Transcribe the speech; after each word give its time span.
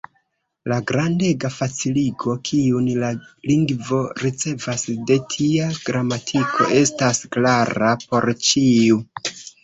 La 0.71 0.75
grandega 0.91 1.49
faciligo, 1.55 2.31
kiun 2.47 2.87
la 3.03 3.09
lingvo 3.51 3.99
ricevas 4.21 4.85
de 5.11 5.17
tia 5.33 5.67
gramatiko, 5.91 6.71
estas 6.79 7.21
klara 7.37 7.91
por 8.07 8.27
ĉiu. 8.49 8.99